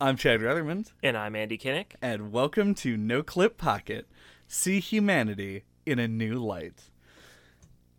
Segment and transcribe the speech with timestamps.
[0.00, 1.92] I'm Chad Ruthermond, And I'm Andy Kinnick.
[2.02, 4.06] and welcome to No Clip Pocket.
[4.48, 6.90] See humanity in a new light.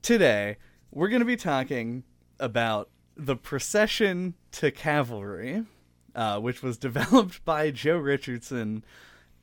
[0.02, 0.58] Today,
[0.92, 2.04] we're going to be talking
[2.40, 5.64] about the procession to Calvary,
[6.14, 8.84] uh, which was developed by Joe Richardson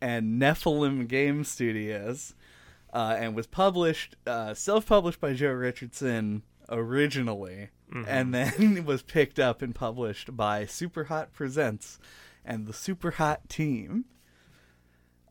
[0.00, 2.34] and Nephilim Game Studios,
[2.92, 7.70] uh, and was published, uh, self-published by Joe Richardson originally,
[8.06, 11.98] and then was picked up and published by Superhot Presents
[12.44, 14.04] and the Superhot team.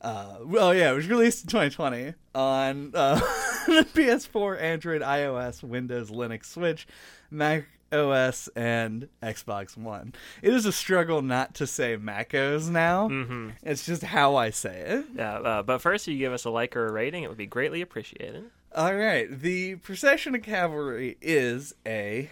[0.02, 3.20] Uh, well, yeah, it was released in 2020 on uh,
[3.68, 6.88] PS4, Android, iOS, Windows, Linux, Switch,
[7.30, 10.14] Mac OS, and Xbox One.
[10.42, 13.10] It is a struggle not to say Macos now.
[13.10, 13.50] Mm-hmm.
[13.64, 15.06] It's just how I say it.
[15.16, 17.38] Yeah, uh, but first, if you give us a like or a rating, it would
[17.38, 18.46] be greatly appreciated.
[18.74, 22.30] All right, the Procession of Calvary is a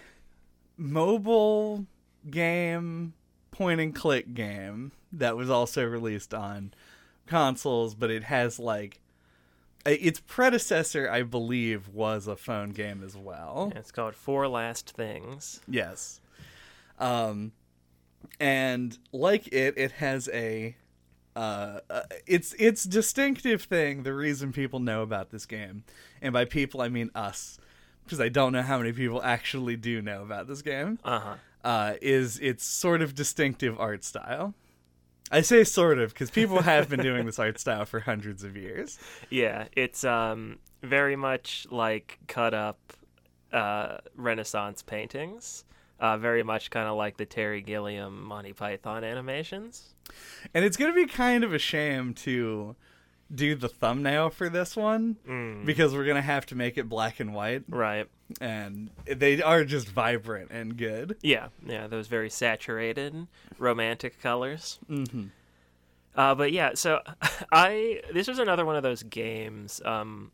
[0.76, 1.86] mobile
[2.28, 3.12] game,
[3.50, 6.72] point and click game that was also released on
[7.26, 9.00] consoles, but it has like
[9.86, 13.68] its predecessor, I believe, was a phone game as well.
[13.70, 15.60] And it's called Four Last Things.
[15.66, 16.20] Yes.
[16.98, 17.52] Um,
[18.38, 20.76] and like it, it has a
[21.34, 24.02] uh, uh, its its distinctive thing.
[24.02, 25.84] The reason people know about this game,
[26.20, 27.58] and by people I mean us,
[28.04, 30.98] because I don't know how many people actually do know about this game.
[31.04, 31.34] Uh huh.
[31.62, 34.54] Uh, is its sort of distinctive art style.
[35.30, 38.56] I say sort of because people have been doing this art style for hundreds of
[38.56, 38.98] years.
[39.30, 42.78] Yeah, it's um very much like cut up
[43.52, 45.64] uh, Renaissance paintings.
[46.00, 49.94] Uh, very much kind of like the Terry Gilliam Monty Python animations.
[50.54, 52.74] And it's going to be kind of a shame to
[53.32, 56.88] do the thumbnail for this one Mm, because we're going to have to make it
[56.88, 57.64] black and white.
[57.68, 58.08] right.
[58.40, 61.16] And they are just vibrant and good.
[61.22, 63.26] Yeah, yeah, those very saturated,
[63.58, 64.78] romantic colors.
[64.88, 65.24] Mm-hmm.
[66.14, 67.00] Uh, but yeah, so
[67.52, 70.30] I this was another one of those games, um,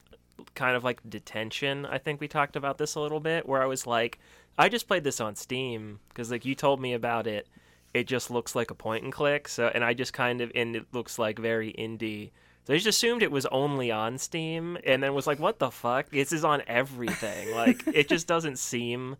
[0.55, 1.87] kind of like detention.
[1.87, 4.19] I think we talked about this a little bit, where I was like,
[4.59, 7.47] I just played this on Steam because like you told me about it.
[7.95, 9.49] It just looks like a point and click.
[9.49, 12.31] So and I just kind of and it looks like very indie.
[12.67, 15.71] So I just assumed it was only on Steam, and then was like, "What the
[15.71, 16.11] fuck?
[16.11, 19.17] This is on everything." like it just doesn't seem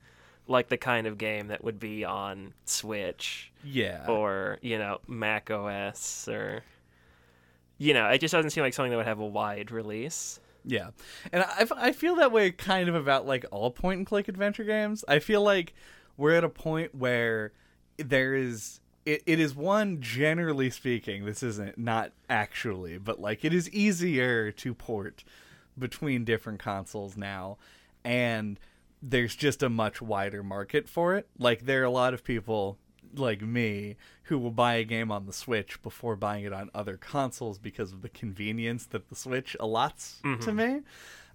[0.49, 4.07] like the kind of game that would be on Switch Yeah.
[4.09, 6.63] or you know Mac OS or
[7.79, 10.41] you know it just doesn't seem like something that would have a wide release.
[10.65, 10.91] Yeah.
[11.33, 14.65] And I, I feel that way kind of about like all point and click adventure
[14.65, 15.05] games.
[15.07, 15.73] I feel like
[16.17, 17.53] we're at a point where
[17.99, 18.81] there is.
[19.07, 24.51] It, it is one generally speaking this isn't not actually but like it is easier
[24.51, 25.25] to port
[25.79, 27.57] between different consoles now
[28.05, 28.59] and
[29.03, 31.29] there's just a much wider market for it.
[31.39, 32.79] Like there are a lot of people
[33.15, 36.97] like me who will buy a game on the switch before buying it on other
[36.97, 40.81] consoles because of the convenience that the switch allots to me.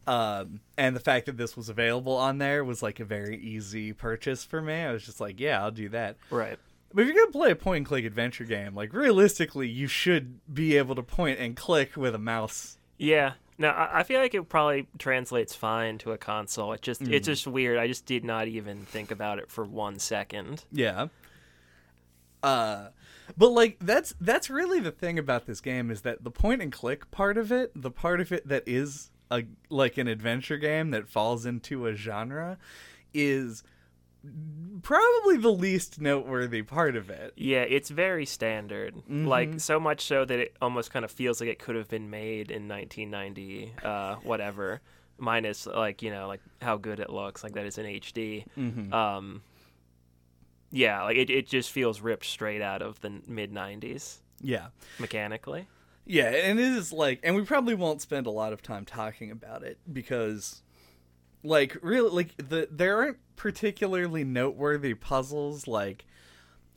[0.07, 3.93] Um, and the fact that this was available on there was like a very easy
[3.93, 4.73] purchase for me.
[4.73, 6.17] I was just like yeah i'll do that.
[6.29, 6.57] Right.
[6.93, 10.39] But if you're gonna play a point and click adventure game, like realistically, you should
[10.53, 12.77] be able to point and click with a mouse.
[12.97, 13.33] Yeah.
[13.57, 16.73] No, I I feel like it probably translates fine to a console.
[16.73, 17.77] It just it's just weird.
[17.77, 20.65] I just did not even think about it for one second.
[20.71, 21.07] Yeah.
[22.43, 22.87] Uh,
[23.37, 26.71] but like that's that's really the thing about this game is that the point and
[26.71, 30.91] click part of it, the part of it that is a like an adventure game
[30.91, 32.57] that falls into a genre,
[33.13, 33.63] is
[34.81, 37.33] probably the least noteworthy part of it.
[37.35, 38.95] Yeah, it's very standard.
[39.09, 42.09] Like so much so that it almost kind of feels like it could have been
[42.09, 44.81] made in 1990, uh, whatever.
[45.17, 48.45] Minus like you know like how good it looks, like that it's in HD.
[48.57, 48.91] Mm-hmm.
[48.93, 49.43] Um,
[50.71, 54.67] yeah, like it, it just feels ripped straight out of the mid 90s Yeah.
[54.99, 55.67] mechanically.
[56.05, 59.29] Yeah, and it is like, and we probably won't spend a lot of time talking
[59.29, 60.63] about it because,
[61.43, 65.67] like, really, like the there aren't particularly noteworthy puzzles.
[65.67, 66.05] Like,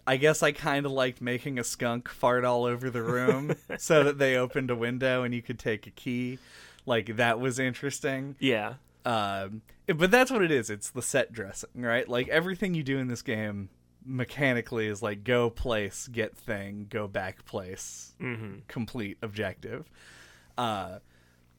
[0.07, 4.05] I guess I kind of liked making a skunk fart all over the room so
[4.05, 6.39] that they opened a window and you could take a key.
[6.87, 8.37] Like that was interesting.
[8.39, 8.75] Yeah.
[9.07, 10.71] Um, but that's what it is.
[10.71, 12.09] It's the set dressing, right?
[12.09, 13.69] Like everything you do in this game
[14.05, 19.91] mechanically is like go place, get thing, go back place, hmm complete objective.
[20.57, 20.99] Uh,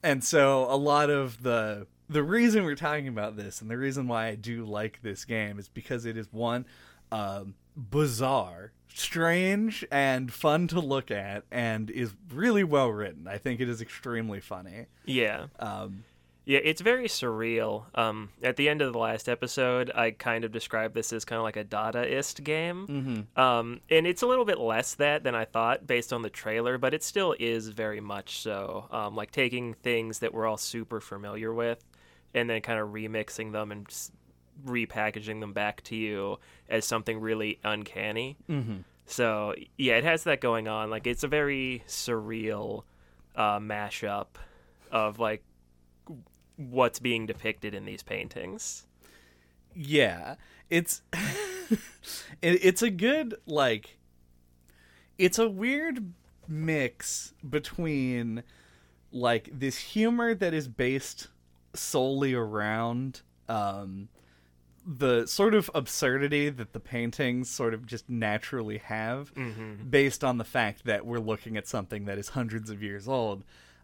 [0.03, 4.07] and so a lot of the the reason we're talking about this and the reason
[4.07, 6.65] why I do like this game is because it is one
[7.11, 13.27] um, bizarre, strange, and fun to look at, and is really well written.
[13.27, 14.85] I think it is extremely funny.
[15.05, 15.47] Yeah.
[15.59, 16.03] Um,
[16.45, 17.85] Yeah, it's very surreal.
[17.95, 21.37] Um, at the end of the last episode, I kind of described this as kind
[21.37, 22.87] of like a Dadaist game.
[22.87, 23.39] Mm-hmm.
[23.41, 26.77] Um, and it's a little bit less that than I thought based on the trailer,
[26.77, 28.87] but it still is very much so.
[28.91, 31.83] Um, like taking things that we're all super familiar with
[32.35, 33.87] and then kind of remixing them and
[34.63, 36.37] repackaging them back to you
[36.69, 38.37] as something really uncanny.
[38.47, 38.77] Mm-hmm.
[39.07, 40.89] So, yeah, it has that going on.
[40.89, 42.83] Like, it's a very surreal
[43.35, 44.27] uh, mashup
[44.91, 45.43] of like
[46.57, 48.85] what's being depicted in these paintings.
[49.73, 50.35] Yeah,
[50.69, 51.79] it's it,
[52.41, 53.97] it's a good like
[55.17, 56.13] it's a weird
[56.47, 58.43] mix between
[59.11, 61.27] like this humor that is based
[61.75, 64.09] solely around um
[64.87, 69.89] the sort of absurdity that the paintings sort of just naturally have Mm-hmm.
[69.89, 73.43] based on the fact that we're looking at something that is hundreds of years old.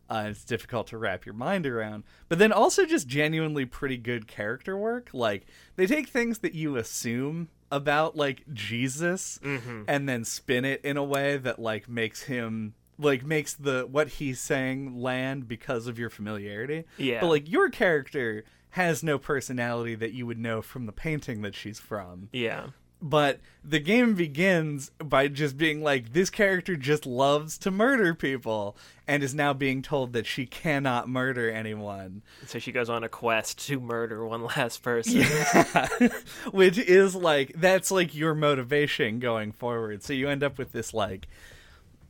[0.10, 2.04] Uh, it's difficult to wrap your mind around.
[2.30, 5.10] But then also just genuinely pretty good character work.
[5.14, 5.48] Like,
[5.78, 9.84] they take things that you assume about, like, Jesus Mm-hmm.
[9.88, 12.74] and then spin it in a way that, like, makes him.
[13.02, 16.86] Like makes the what he's saying land because of your familiarity.
[16.98, 17.20] Yeah.
[17.22, 21.54] But like your character has no personality that you would know from the painting that
[21.56, 22.68] she's from Yeah.
[23.02, 28.78] but the game begins by just being like this character just loves to murder people
[29.08, 33.10] and is now being told that she cannot murder anyone So she goes on a
[33.10, 35.20] quest to murder one last person.
[35.20, 35.88] Yeah.
[36.52, 40.94] which is like that's like your motivation going forward so you end up with this
[40.94, 41.28] like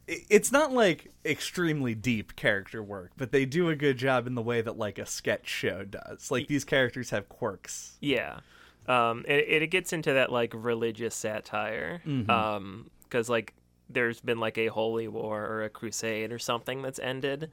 [0.08, 4.42] it's not like extremely deep character work but they do a good job in the
[4.42, 8.40] way that like a sketch show does like these characters have quirks Yeah.
[8.88, 12.02] Um, it, it gets into that like religious satire.
[12.06, 12.28] Mhm.
[12.30, 13.54] Um, because like
[13.90, 17.52] there's been like a holy war or a crusade or something that's ended.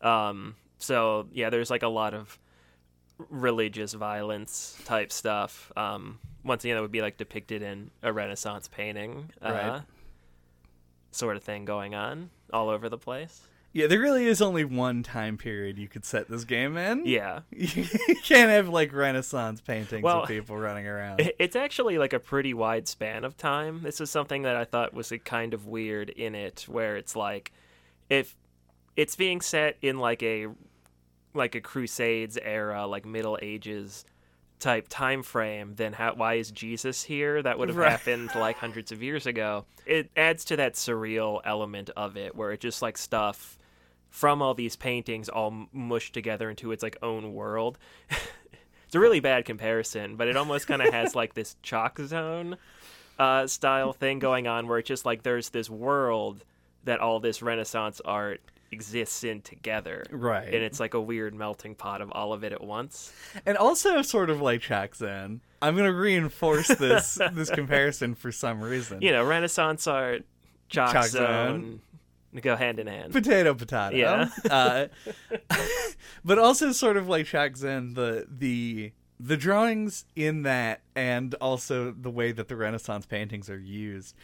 [0.00, 2.38] Um, so yeah, there's like a lot of
[3.30, 5.70] religious violence type stuff.
[5.76, 9.82] Um, once again, that would be like depicted in a Renaissance painting, uh, Right.
[11.14, 13.42] Sort of thing going on all over the place.
[13.72, 17.40] yeah there really is only one time period you could set this game in Yeah.
[17.50, 17.86] You
[18.22, 21.20] can't have like Renaissance paintings Well, of people running around.
[21.38, 23.82] It's actually like a pretty wide span of time.
[23.82, 27.52] This is something that I thought was kind of weird in it, where it's like,
[28.08, 28.36] if
[28.96, 30.46] it's being set in like a
[31.34, 34.04] like a Crusades era, like Middle Ages
[34.64, 37.42] type time frame, then how, why is Jesus here?
[37.42, 37.90] That would have Right.
[37.92, 39.66] happened like hundreds of years ago.
[39.86, 43.58] It adds to that surreal element of it, where it just like stuff
[44.08, 47.76] from all these paintings all mushed together into its like own world.
[48.86, 52.56] it's a really bad comparison, but it almost kind of has like this chalk zone
[53.18, 56.42] uh, style thing going on, where it's just like there's this world
[56.84, 58.40] that all this Renaissance art
[58.74, 60.04] exists in together.
[60.10, 60.46] Right.
[60.46, 63.12] And it's like a weird melting pot of all of it at once.
[63.46, 64.62] And also sort of like
[64.94, 65.40] Zen.
[65.62, 69.00] I'm gonna reinforce this this comparison for some reason.
[69.00, 70.24] You know, Renaissance art,
[70.68, 71.80] chalk, Chalk zone,
[72.42, 73.12] go hand in hand.
[73.12, 73.96] Potato potato.
[73.96, 74.28] Yeah.
[74.50, 74.86] uh,
[76.24, 77.26] but also sort of like
[77.56, 83.48] Zen, the the the drawings in that and also the way that the Renaissance paintings
[83.48, 84.14] are used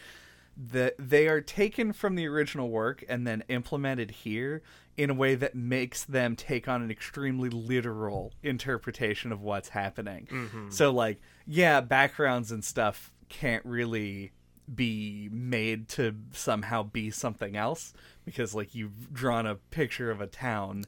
[0.68, 4.62] that they are taken from the original work and then implemented here
[4.96, 10.28] in a way that makes them take on an extremely literal interpretation of what's happening.
[10.30, 10.70] Mm-hmm.
[10.70, 14.32] So like, yeah, backgrounds and stuff can't really
[14.72, 20.26] be made to somehow be something else because like you've drawn a picture of a
[20.26, 20.84] town.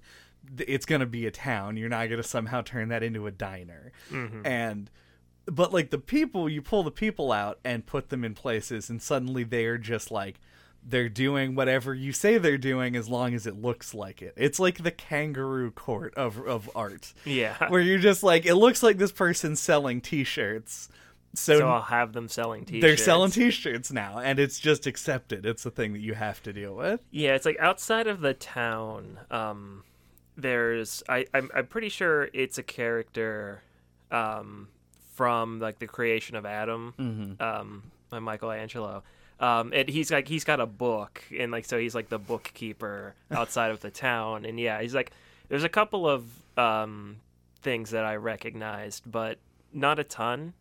[0.59, 1.79] It's going to be a town.
[1.79, 3.93] You're not going to somehow turn that into a diner.
[4.11, 4.47] Mm-hmm.
[4.47, 4.91] And
[5.47, 9.03] but like the people you pull the people out and put them in places and
[9.03, 10.41] suddenly they are just like
[10.85, 14.59] they're doing whatever you say they're doing as long as it looks like it it's
[14.59, 17.57] like the kangaroo court of of art yeah.
[17.69, 20.89] where you're just like it looks like this person's selling t-shirts
[21.35, 22.83] so, so I'll have them selling t-shirts.
[22.83, 26.53] they're selling t-shirts now and it's just accepted it's a thing that you have to
[26.53, 29.19] deal with Yeah, it's like outside of the town.
[29.31, 29.85] Um,
[30.37, 33.63] there's I I'm, I'm pretty sure it's a character,
[34.11, 34.69] um,
[35.23, 37.43] from like the creation of Adam, Mm-hmm.
[37.43, 39.03] um, by Michelangelo.
[39.41, 43.15] Um, and he's like he's got a book, and like so he's like the bookkeeper
[43.31, 45.11] outside of the town, and yeah, he's like
[45.49, 46.25] there's a couple of
[46.59, 47.17] um
[47.63, 49.39] things that I recognized, but
[49.73, 50.53] not a ton.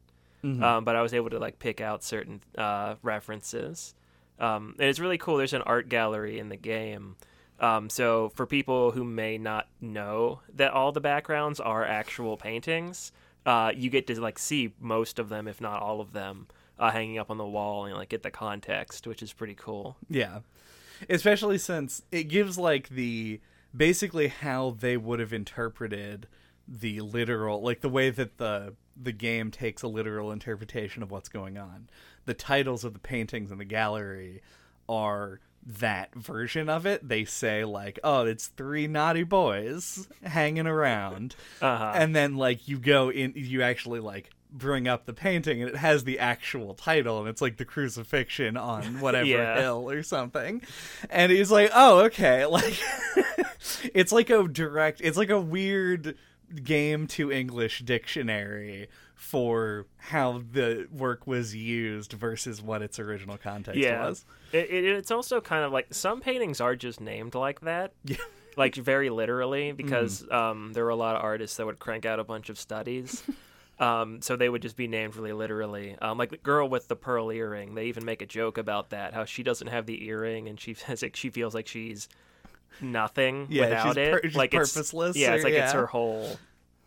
[0.43, 0.61] Mhm.
[0.63, 3.93] Um, but I was able to like pick out certain uh, references.
[4.39, 5.37] Um, and it's really cool.
[5.37, 7.15] There's an art gallery in the game.
[7.59, 13.11] Um, so for people who may not know that all the backgrounds are actual paintings,
[13.45, 16.91] uh, you get to like see most of them, if not all of them, uh,
[16.91, 19.97] hanging up on the wall and like get the context, which is pretty cool.
[20.09, 20.39] Yeah.
[21.09, 23.39] Especially since it gives like the
[23.75, 26.27] basically how they would have interpreted
[26.67, 31.29] the literal like the way that the the game takes a literal interpretation of what's
[31.29, 31.89] going on.
[32.25, 34.41] The titles of the paintings in the gallery
[34.87, 37.07] are that version of it.
[37.07, 41.91] They say like, "Oh, it's three naughty boys hanging around," Uh-huh.
[41.95, 45.77] and then like you go in, you actually like bring up the painting, and it
[45.77, 49.59] has the actual title, and it's like the crucifixion on whatever Yeah.
[49.61, 50.61] hill or something.
[51.09, 52.77] And he's like, "Oh, okay." Like,
[53.93, 55.01] it's like a direct.
[55.01, 56.15] It's like a weird
[56.63, 58.89] game to English dictionary
[59.21, 64.03] for how the work was used versus what its original context yeah.
[64.03, 64.25] was.
[64.51, 67.93] It, it, it's also kind of like some paintings are just named like that.
[68.03, 68.17] Yeah.
[68.57, 72.19] Like very literally, because um, there were a lot of artists that would crank out
[72.19, 73.23] a bunch of studies.
[73.79, 75.95] um, so they would just be named really literally.
[76.01, 79.13] Um, like the girl with the pearl earring, they even make a joke about that.
[79.13, 82.09] How she doesn't have the earring, and she says like she feels like she's
[82.81, 84.11] nothing Yeah, without she's it.
[84.11, 86.37] pur- she's like it's- purposeless yeah, it's like it's her whole,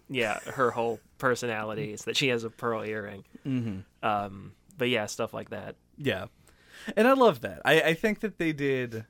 [0.09, 3.25] yeah, her whole personality is that she has a pearl earring.
[3.47, 4.07] Mm-hmm.
[4.07, 5.77] Um, but yeah, stuff like that.
[5.97, 6.27] Yeah,
[6.97, 7.63] and I love that.
[7.65, 9.05] I, I think that they did.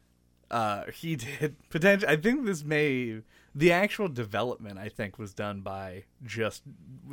[0.50, 2.08] Uh, he did potential.
[2.08, 3.20] I think this may
[3.54, 4.78] the actual development.
[4.78, 6.62] I think was done by just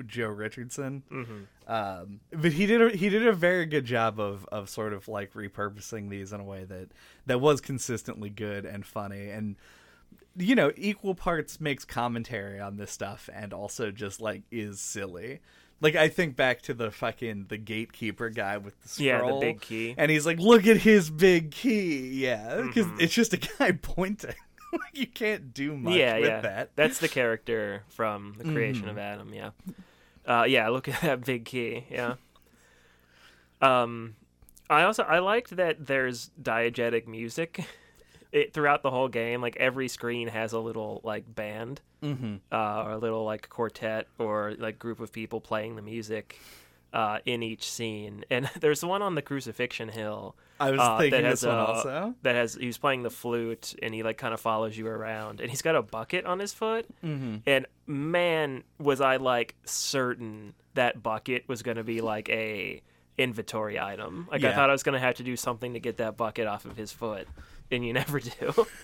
[0.06, 1.04] Joe Richardson.
[1.12, 1.72] Mm-hmm.
[1.72, 5.08] Um, but he did a, he did a very good job of of sort of
[5.08, 6.90] like repurposing these in a way that
[7.26, 9.56] that was consistently good and funny and
[10.38, 15.40] you know equal parts makes commentary on this stuff and also just like is silly.
[15.82, 19.06] Like I think back to the fucking the gatekeeper guy with the scroll.
[19.08, 19.96] Yeah, the big key.
[19.98, 23.02] And he's like, "Look at his big key." Yeah, because Mhm.
[23.02, 24.36] it's just a guy pointing.
[24.72, 26.42] like you can't do much yeah, with yeah.
[26.42, 26.72] that.
[26.76, 28.92] That's the character from the creation Mhm.
[28.92, 29.34] of Adam.
[29.34, 29.50] Yeah,
[30.26, 30.70] uh, yeah.
[30.70, 31.86] Look at that big key.
[31.90, 32.16] Yeah.
[33.62, 34.16] Um,
[34.70, 37.66] I also I liked that there's diegetic music.
[38.32, 42.36] It, throughout the whole game, like every screen has a little like band, mm-hmm.
[42.52, 46.40] uh, or a little like quartet or like group of people playing the music
[46.94, 48.24] uh, in each scene.
[48.30, 51.58] And there's one on the crucifixion hill I was uh, that thinking has this one
[51.58, 52.16] a- also.
[52.22, 55.50] that has he's playing the flute and he like kind of follows you around and
[55.50, 57.38] he's got a bucket on his foot Mm-hmm.
[57.48, 62.82] and man was i like certain that bucket was going to be like a
[63.18, 65.98] inventory item like i thought i was going to have to do something to get
[65.98, 67.28] that bucket off of his foot
[67.72, 68.68] and you never do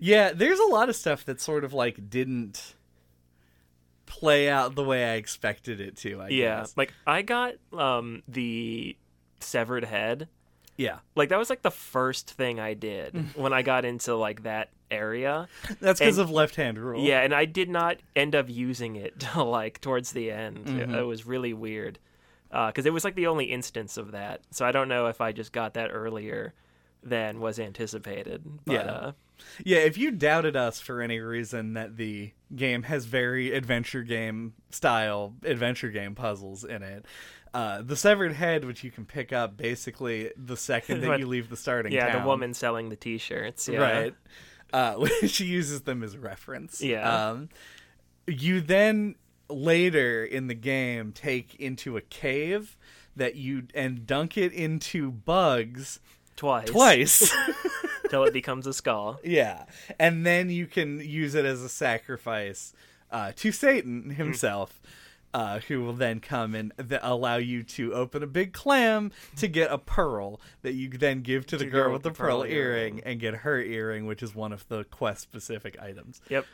[0.00, 2.74] Yeah, there's a lot of stuff that sort of like didn't
[4.06, 6.20] play out the way I expected it to.
[6.22, 6.74] I yeah guess.
[6.76, 8.96] like i got um the
[9.40, 10.28] severed head
[10.76, 14.42] Yeah, like that was like the first thing i did when i got into like
[14.44, 15.48] that area
[15.80, 17.02] that's because of left hand rule.
[17.04, 20.68] Yeah, and I did not end up using it till like towards the end.
[20.68, 20.94] It, Mhm.
[20.94, 21.98] it was really weird
[22.50, 24.40] because it was like the only instance of that.
[24.50, 26.52] So I don't know if I just got that earlier
[27.02, 28.42] than was anticipated.
[28.64, 28.80] But, Yeah.
[28.80, 29.12] uh,
[29.64, 29.78] yeah.
[29.78, 35.34] If you doubted us for any reason that the game has very adventure game style
[35.44, 37.06] adventure game puzzles in it.
[37.52, 41.48] Uh, the severed head, which you can pick up basically the second that you leave
[41.48, 42.22] the starting yeah, town.
[42.22, 43.68] the woman selling the T-shirts.
[43.68, 43.78] Yeah.
[43.80, 44.14] right?
[44.72, 46.80] Uh, she uses them as reference.
[46.80, 47.30] Yeah.
[47.30, 47.48] Um,
[48.28, 49.16] you then
[49.48, 52.76] later in the game take into a cave
[53.16, 55.98] that you and dunk it into bugs
[56.40, 56.70] Twice.
[56.70, 57.36] twice.
[58.08, 59.20] till it becomes a skull.
[59.22, 59.64] yeah,
[59.98, 62.72] and then you can use it as a sacrifice
[63.10, 64.80] uh, to Satan himself.
[65.32, 69.46] Uh, who will then come and th- allow you to open a big clam to
[69.46, 73.20] get a pearl that you then give to the girl, with the pearl, earring and
[73.20, 76.20] get her earring, which is one of the quest specific items.
[76.30, 76.46] Yep.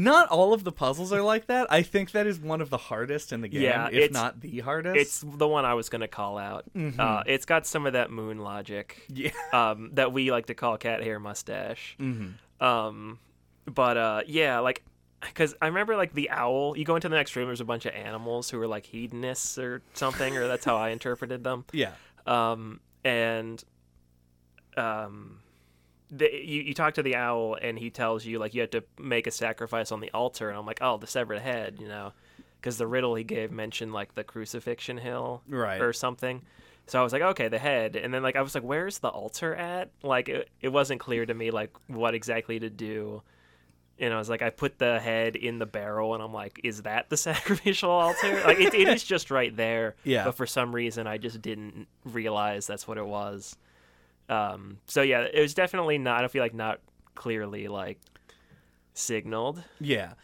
[0.00, 1.66] Not all of the puzzles are like that.
[1.72, 4.40] I think that is one of the hardest in the game, Yeah, if it's- not
[4.40, 4.96] the hardest.
[4.96, 6.64] It's the one I was gonna call out.
[6.76, 7.00] Mhm.
[7.00, 9.30] Uh, it's got some of that moon logic yeah.
[9.52, 11.96] um, that we like to call cat hair mustache.
[11.98, 12.28] hmm
[12.60, 13.18] Um,
[13.66, 14.84] but uh, yeah, like,
[15.20, 16.76] because I remember like the owl.
[16.78, 17.46] You go into the next room.
[17.48, 20.90] There's a bunch of animals who are like hedonists or something, or that's how I
[20.98, 21.64] interpreted them.
[21.72, 21.90] Yeah.
[22.24, 23.64] Um, and
[24.76, 25.40] um,
[26.10, 28.84] the, you you talk to the owl, and he tells you like you have to
[28.98, 32.12] make a sacrifice on the altar, and I'm like, oh, the severed head, you know,
[32.60, 35.80] because the riddle he gave mentioned like the crucifixion hill Right.
[35.80, 36.42] or something.
[36.86, 39.08] So I was like, okay, the head, and then like I was like, where's the
[39.08, 39.90] altar at?
[40.02, 43.22] Like it, it wasn't clear to me like what exactly to do.
[44.00, 46.82] And I was like, I put the head in the barrel, and I'm like, is
[46.82, 48.40] that the sacrificial altar?
[48.46, 49.96] like it, it is just right there.
[50.04, 50.24] Yeah.
[50.24, 53.56] But for some reason, I just didn't realize that's what it was.
[54.28, 54.78] Um.
[54.86, 56.18] So yeah, it was definitely not.
[56.18, 56.80] I don't feel like not
[57.14, 57.98] clearly like
[58.94, 59.62] signaled.
[59.80, 60.14] Yeah.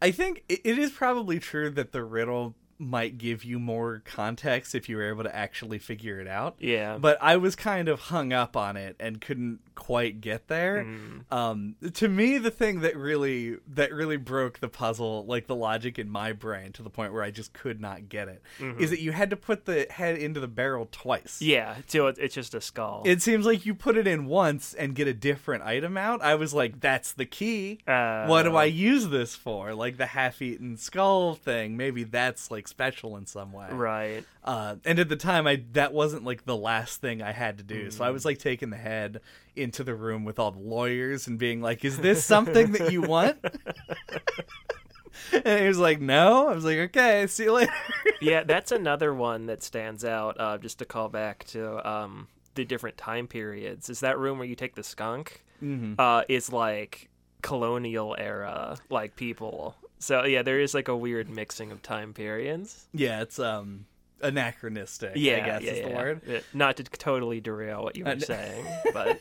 [0.00, 4.74] I think it, it is probably true that the riddle might give you more context
[4.74, 6.56] if you were able to actually figure it out.
[6.58, 6.98] Yeah.
[6.98, 10.84] But I was kind of hung up on it and couldn't quite get there.
[10.84, 11.32] Mm.
[11.32, 15.98] Um, to me, the thing that really that really broke the puzzle, like the logic
[15.98, 18.42] in my brain, to the point where I just could not get it,
[18.78, 21.36] is that you had to put the head into the barrel twice.
[21.40, 21.50] Mm-hmm.
[21.50, 23.02] Yeah, so it- it's just a skull.
[23.04, 26.22] It seems like you put it in once and get a different item out.
[26.22, 27.80] I was like, that's the key.
[27.86, 29.74] Uh, what do I use this for?
[29.74, 31.76] Like the half-eaten skull thing.
[31.76, 33.68] Maybe that's like special in some way.
[33.70, 34.24] Right.
[34.44, 37.64] Uh, and at the time, I that wasn't like the last thing I had to
[37.64, 37.90] do.
[37.90, 38.12] So I Mm.
[38.12, 39.20] was like taking the head
[39.56, 43.00] into the room with all the lawyers and being like, "Is this something that you
[43.00, 43.38] want?"
[45.32, 47.72] and he was like, "No." I was like, "Okay, see you later."
[48.20, 50.38] yeah, that's another one that stands out.
[50.38, 54.46] Uh, just to call back to um, the different time periods, is that room where
[54.46, 55.94] you take the skunk mm-hmm.
[55.98, 57.08] uh, is like
[57.42, 59.76] colonial era, like people.
[59.98, 62.86] So yeah, there is like a weird mixing of time periods.
[62.92, 63.86] Yeah, it's um
[64.24, 65.12] anachronistic.
[65.14, 65.96] Yeah, I guess yeah, is the yeah.
[65.96, 66.20] word.
[66.28, 69.20] Uh, Not to totally derail what you Uh, were n- saying, but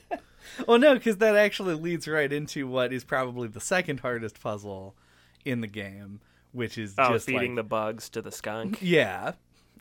[0.67, 4.95] Well, no, because that actually leads right into what is probably the second hardest puzzle
[5.45, 6.19] in the game,
[6.51, 8.77] which is oh, just feeding like, the bugs to the skunk.
[8.81, 9.33] Yeah,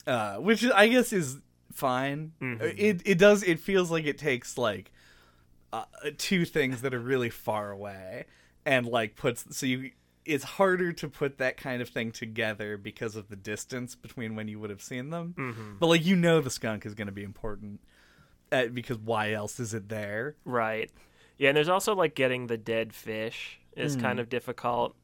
[0.07, 1.38] uh, which I guess is
[1.73, 2.33] fine.
[2.41, 2.61] Mhm.
[2.79, 3.43] It it does.
[3.43, 4.93] It feels like it takes like
[5.73, 5.85] uh,
[6.19, 8.26] two things that are really far away,
[8.67, 9.91] and like puts so you.
[10.25, 14.47] It's harder to put that kind of thing together because of the distance between when
[14.49, 15.35] you would have seen them.
[15.37, 17.81] hmm But like you know, the skunk is going to be important
[18.52, 20.37] uh, because why else is it there?
[20.45, 20.91] Right.
[21.38, 24.00] Yeah, and there's also like getting the dead fish is Mm.
[24.02, 24.95] kind of difficult.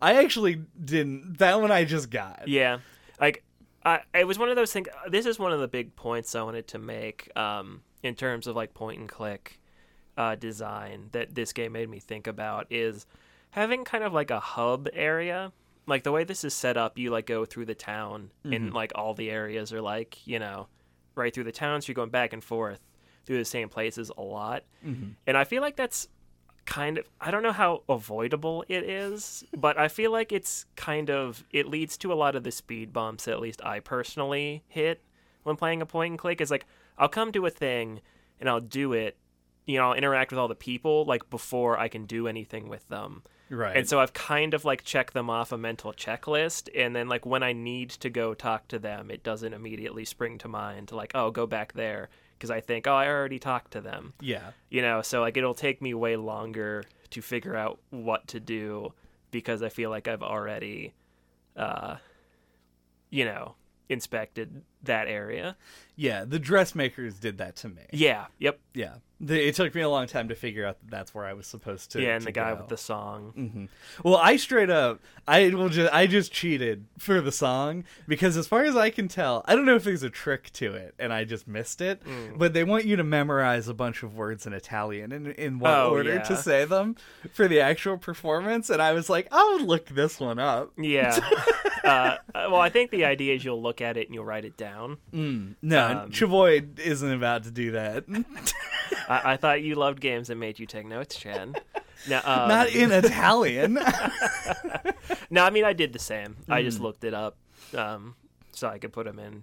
[0.00, 1.38] I actually didn't.
[1.38, 2.48] That one I just got.
[2.48, 2.78] Yeah,
[3.20, 3.42] like
[3.84, 4.88] I, it was one of those things.
[5.08, 8.56] This is one of the big points I wanted to make um, in terms of
[8.56, 9.60] like point and click
[10.16, 13.06] uh, design that this game made me think about is
[13.50, 15.52] having kind of like a hub area.
[15.86, 18.92] Like the way this is set up, you like go through the town, and like
[18.94, 20.68] all the areas are like you know
[21.16, 22.80] right through the town, so you're going back and forth
[23.26, 24.64] through the same places a lot.
[24.86, 25.14] Mhm.
[25.26, 26.08] And I feel like that's
[26.66, 31.10] kind of I don't know how avoidable it is, but I feel like it's kind
[31.10, 35.02] of it leads to a lot of the speed bumps at least I personally hit
[35.42, 36.66] when playing a point and click is like
[36.98, 38.00] I'll come to a thing
[38.38, 39.16] and I'll do it,
[39.66, 42.86] you know, I'll interact with all the people like before I can do anything with
[42.88, 43.22] them.
[43.50, 43.76] Right.
[43.76, 47.26] And so I've kind of like checked them off a mental checklist and then like
[47.26, 51.12] when I need to go talk to them, it doesn't immediately spring to mind like,
[51.14, 52.08] oh, go back there
[52.38, 54.52] because I think, oh, I already talked to them yeah.
[54.70, 58.92] you know so like it'll take me way longer to figure out what to do
[59.30, 60.94] because i feel like i've already
[61.56, 61.96] uh
[63.10, 63.54] you know
[63.88, 65.56] inspected that area
[65.96, 66.24] Yeah.
[66.24, 67.82] The dressmakers did that to me.
[67.92, 68.94] yeah yep Yeah.
[69.22, 71.46] The, it took me a long time to figure out that that's where I was
[71.46, 72.00] supposed to.
[72.00, 72.60] yeah and to the guy go.
[72.60, 73.64] with the song hmm
[74.02, 78.46] Well, I straight up, I will just, I just cheated for the song because, as
[78.46, 81.12] far as I can tell, I don't know if there's a trick to it, and
[81.12, 82.02] I just missed it.
[82.04, 82.38] Mm.
[82.38, 85.70] But they want you to memorize a bunch of words in Italian and in what
[85.72, 86.22] Oh, order yeah.
[86.22, 86.96] to say them
[87.32, 90.72] for the actual performance, and I was like, I'll look this one up.
[90.78, 91.18] yeah
[91.84, 94.56] uh, well i think the idea is you'll look at it and you'll write it
[94.56, 98.04] down Mm, no, Um, Chavoy isn't about to do that.
[99.10, 101.56] I, I thought you loved games that made you take notes chan
[102.08, 103.74] now um, Not in Italian.
[105.30, 106.82] no i mean i did the same i just Mm.
[106.82, 107.36] looked it up
[107.76, 108.14] um
[108.52, 109.42] so i could put them in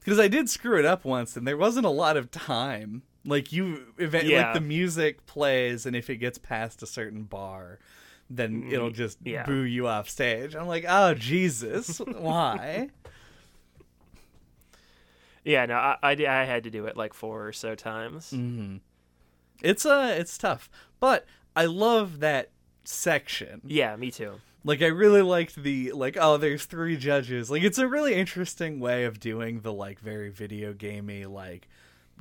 [0.00, 3.04] because I did screw it up once, and there wasn't a lot of time.
[3.24, 4.42] Like you, event, Yeah.
[4.48, 7.78] like the music plays, and if it gets past a certain bar,
[8.28, 9.46] then Mm, it'll just yeah.
[9.46, 10.54] boo you off stage.
[10.54, 12.90] I'm like, oh Jesus, why?
[15.44, 18.76] Yeah no I, I, I had to do it like four or so times hmm
[19.62, 20.68] It's uh, it's tough,
[21.00, 21.24] but
[21.56, 22.50] I love that
[22.84, 23.60] section.
[23.64, 27.50] yeah me too Like I really liked the like oh there's three judges.
[27.50, 31.68] Like it's a really interesting way of doing the like very video gamey like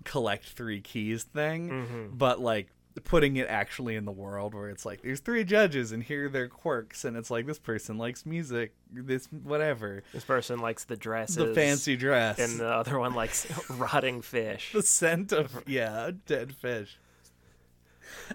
[0.04, 2.18] collect three keys thing, Mhm.
[2.18, 2.68] but like
[3.04, 6.30] putting it actually in the world where it's like there's three judges and here are
[6.30, 10.96] their quirks and it's like this person likes music, this whatever, This person likes the
[10.96, 11.36] dresses.
[11.38, 14.72] the fancy dress, And the other one likes rotting fish.
[14.74, 16.98] the scent of yeah dead fish.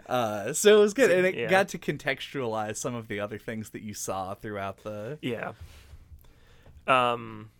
[0.09, 1.49] Uh, so it was good, and it Yeah.
[1.49, 5.53] got to contextualize some of the other things that you saw throughout the Yeah.
[6.87, 7.51] Um,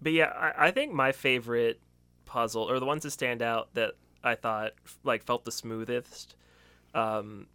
[0.00, 1.80] but yeah, I, I think my favorite
[2.24, 4.72] puzzle, or the ones that stand out that I thought
[5.04, 6.34] like felt the smoothest,
[6.94, 7.46] um,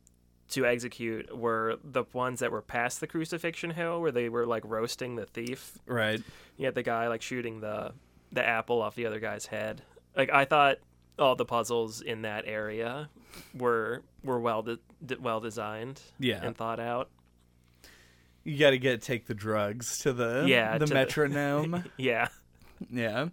[0.49, 4.63] to execute were the ones that were past the crucifixion hill, where they were like
[4.65, 5.77] roasting the thief.
[5.85, 6.21] right.
[6.57, 7.93] You had the guy like shooting the
[8.31, 9.81] the apple off the other guy's head.
[10.15, 10.77] Like I thought
[11.17, 13.09] all the puzzles in that area
[13.53, 14.79] were were well de-
[15.19, 16.43] well designed Yeah.
[16.45, 17.09] and thought out.
[18.43, 21.83] You got to get take the drugs to the Yeah, the to the- metronome.
[21.97, 22.27] Yeah.
[22.91, 23.29] Yeah.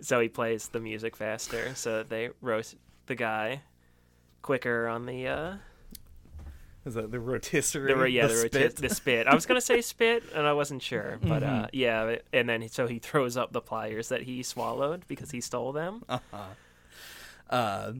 [0.00, 3.62] so he plays the music faster so that they roast the guy
[4.42, 5.54] quicker on the uh
[6.84, 7.94] Is that the rotisserie?
[7.94, 8.76] the yeah the, the roti- spit?
[8.76, 9.26] the spit.
[9.26, 11.64] I was gonna say spit and I wasn't sure, but uh Mm-hmm.
[11.72, 15.72] yeah, and then so he throws up the pliers that he swallowed because he stole
[15.72, 16.04] them.
[17.48, 17.92] Uh,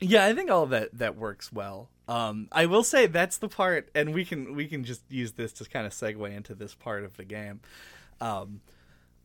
[0.00, 1.88] yeah, I think all that that works well.
[2.08, 5.52] Um, I will say that's the part, and we can we can just use this
[5.54, 7.60] to kind of segue into this part of the game.
[8.20, 8.60] Um,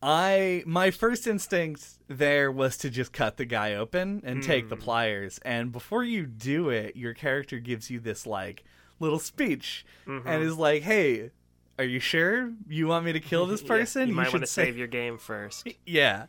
[0.02, 4.74] I my first instinct there was to just cut the guy open and take the
[4.74, 4.82] hmm.
[4.82, 8.64] pliers, and before you do it, your character gives you this like
[8.98, 10.42] little speech and mm-hmm.
[10.42, 11.30] is like, "Hey."
[11.78, 14.08] Are you sure you want me to kill this Yeah, person?
[14.08, 15.66] you might want to say- save your game first.
[15.86, 16.26] yeah.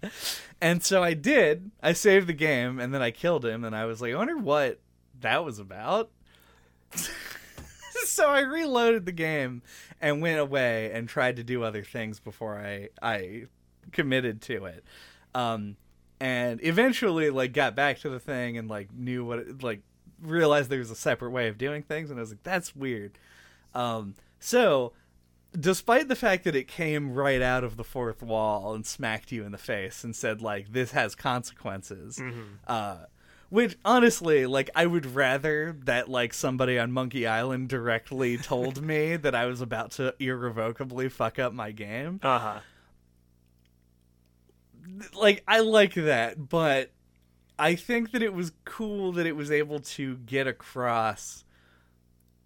[0.61, 1.69] And so I did.
[1.83, 4.37] I saved the game and then I killed him and I was like, I wonder
[4.37, 4.79] what
[5.19, 6.11] that was about.
[8.05, 9.61] so I reloaded the game
[9.99, 13.47] and went away and tried to do other things before I I
[13.91, 14.83] committed to it.
[15.35, 15.75] Um
[16.19, 19.81] and eventually like got back to the thing and like knew what it, like
[20.21, 23.17] realized there was a separate way of doing things and I was like that's weird.
[23.73, 24.93] Um so
[25.59, 29.43] despite the fact that it came right out of the fourth wall and smacked you
[29.43, 32.19] in the face and said like this has consequences
[32.67, 32.97] uh
[33.49, 39.15] which honestly like i would rather that like somebody on monkey island directly told me
[39.15, 42.59] that i was about to irrevocably fuck up my game Uh huh.
[45.13, 46.91] Like I like that, but
[47.59, 51.43] I think that it was cool that it was able to get across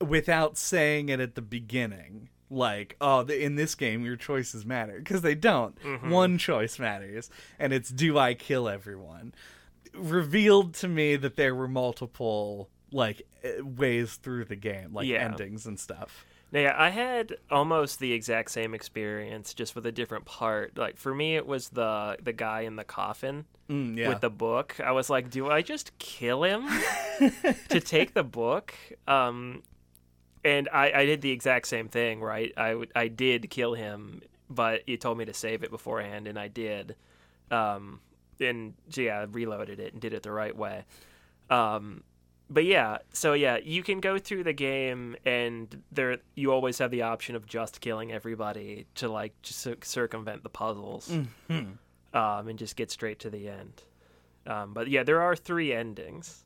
[0.05, 2.29] without saying it at the beginning.
[2.49, 5.75] Like, oh, the, in this game, your choices matter because they don't.
[6.09, 9.33] One choice matters, and it's do I kill everyone?
[9.93, 15.25] Revealed to me that there were multiple like eh, ways through the game, like Yeah.
[15.25, 16.25] endings and stuff.
[16.51, 20.77] Now, yeah, I had almost the exact same experience, just with a different part.
[20.77, 24.29] Like for me, it was the the guy in the coffin Mm, yeah, with the
[24.29, 24.79] book.
[24.79, 26.65] I was like, do I just kill him
[27.69, 28.73] to take the book?
[29.07, 29.63] Um,
[30.45, 32.53] and I, I did the exact same thing, right?
[32.55, 36.47] I I did kill him, but you told me to save it beforehand, and I
[36.47, 36.95] did.
[37.51, 37.99] Um,
[38.39, 40.85] and yeah, I reloaded it and did it the right way.
[41.49, 42.03] Um,
[42.49, 46.91] but yeah, so yeah, you can go through the game, and there you always have
[46.91, 51.09] the option of just killing everybody to like just circumvent the puzzles,
[51.49, 51.77] Mhm.
[52.13, 53.83] um, and just get straight to the end.
[54.45, 56.45] Um, but yeah, there are three endings,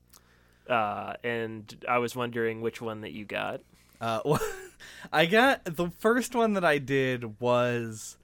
[0.67, 3.61] uh, and I was wondering which one that you got.
[3.99, 4.39] Uh, well,
[5.13, 8.17] I got the first one that I did was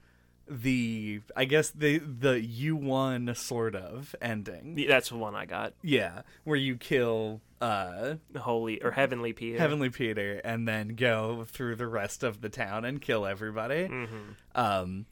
[0.50, 4.84] the I guess the the you one sort of ending.
[4.88, 5.74] That's the one I got.
[5.82, 9.58] Yeah, where you kill uh Holy or Heavenly Peter.
[9.58, 13.86] Heavenly Peter and then go through the rest of the town and kill everybody.
[13.86, 14.06] hmm
[14.54, 15.06] Um,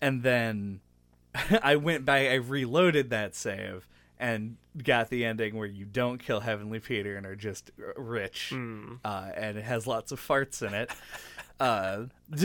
[0.00, 0.80] and then
[1.62, 3.86] I went back, I reloaded that save
[4.18, 8.98] and got the ending where you don't kill Heavenly Peter and are just rich, Mm.
[9.04, 10.90] uh, and it has lots of farts in it.
[11.60, 12.06] uh,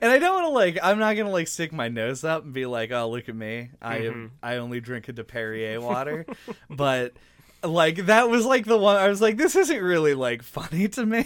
[0.00, 2.52] and I don't want to like, I'm not gonna like stick my nose up and
[2.52, 4.30] be like, oh look at me, I Mhm.
[4.42, 6.26] I only drink a de Perrier water,
[6.70, 7.14] but.
[7.60, 11.04] Like that was like the one I was like, this isn't really like funny to
[11.04, 11.24] me.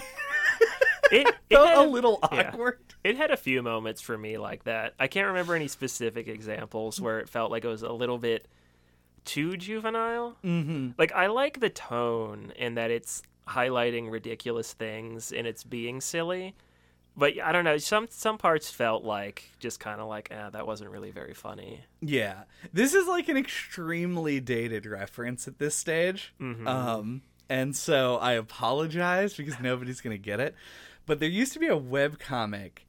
[1.10, 2.48] It, it Felt had- a little yeah.
[2.54, 2.78] awkward.
[3.04, 4.94] It had a few moments for me like that.
[4.98, 8.48] I can't remember any specific examples where it felt like it was a little bit
[9.26, 10.38] too juvenile.
[10.42, 10.92] Mm-hmm.
[10.96, 16.54] Like I like the tone and that it's highlighting ridiculous things and it's being silly.
[17.16, 20.66] But I don't know, some some parts felt like just kind of like, ah, that
[20.66, 21.82] wasn't really very funny.
[22.00, 26.32] Yeah, this is like an extremely dated reference at this stage.
[26.40, 26.66] Mhm.
[26.66, 30.54] Um, and so I apologize because nobody's gonna get it.
[31.04, 32.86] But there used to be a web comic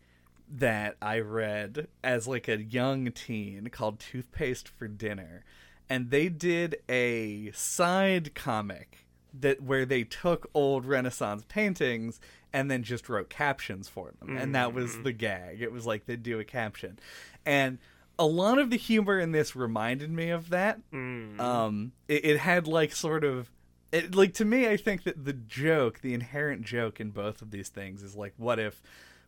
[0.49, 5.43] that I read as like a young teen called Toothpaste for Dinner,
[5.89, 12.21] and they did a side comic that where they took old Renaissance paintings
[12.53, 15.61] and then just wrote captions for them, and that was the gag.
[15.61, 16.99] It was like they'd do a caption,
[17.45, 17.79] and
[18.19, 20.79] a lot of the humor in this reminded me of that.
[20.91, 21.39] Mm.
[21.39, 23.49] Um, it, it had like sort of,
[23.91, 27.51] it, like to me, I think that the joke, the inherent joke in both of
[27.51, 28.81] these things is like, what if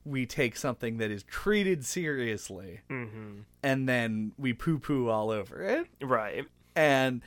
[0.06, 5.64] we take something that is treated seriously hmm and then we poo poo all over
[5.64, 5.88] it?
[6.00, 6.46] Right.
[6.76, 7.22] And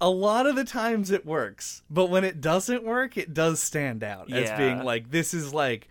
[0.00, 4.04] a lot of the times it works, but when it doesn't work, it does stand
[4.04, 5.88] out as being like, this is like.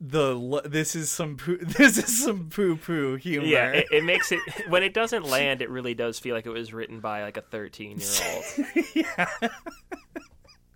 [0.00, 3.46] The this is some poo this is some poo poo humor.
[3.46, 6.50] Yeah, it, it makes it when it doesn't land, it really does feel like it
[6.50, 8.84] was written by like a 13 year old.
[8.94, 9.26] yeah.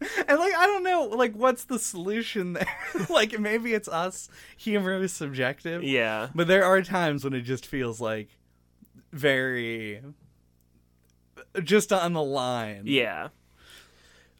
[0.00, 2.66] And like I don't know, like what's the solution there?
[3.10, 4.30] like maybe it's us.
[4.56, 5.82] Humor is subjective.
[5.82, 6.28] Yeah.
[6.34, 8.30] But there are times when it just feels like
[9.12, 10.00] very
[11.62, 12.82] just on the line.
[12.86, 13.28] Yeah.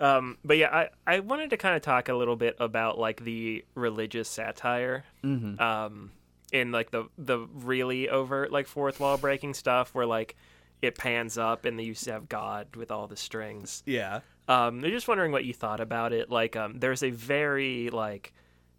[0.01, 0.69] Um, but yeah,
[1.07, 5.05] I, I wanted to kind of talk a little bit about like the religious satire,
[5.25, 5.61] Mhm.
[5.61, 6.13] um,
[6.53, 10.35] in like the the really overt like fourth wall breaking stuff where like
[10.81, 13.83] it pans up and they used to have God with all the strings.
[13.87, 14.21] Yeah.
[14.47, 16.31] Um, I'm just wondering what you thought about it.
[16.31, 18.33] Like, um, there's a very like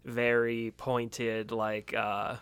[0.06, 2.36] very pointed like uh,